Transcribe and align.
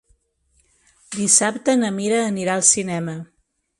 Dissabte 1.17 1.75
na 1.81 1.91
Mira 1.99 2.25
anirà 2.31 2.57
al 2.61 2.67
cinema. 2.71 3.15